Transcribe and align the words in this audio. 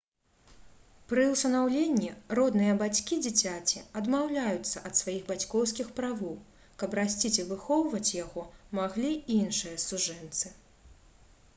пры 1.09 1.23
ўсынаўленні 1.31 2.07
родныя 2.39 2.77
бацькі 2.79 3.17
дзіцяці 3.25 3.83
адмаўляюцца 4.01 4.81
ад 4.89 4.97
сваіх 5.01 5.27
бацькоўскіх 5.29 5.91
правоў 5.99 6.33
каб 6.85 6.97
расціць 7.01 7.33
і 7.43 7.47
выхоўваць 7.51 8.15
яго 8.23 8.47
маглі 8.81 9.13
іншыя 9.37 9.77
сужэнцы 9.87 10.53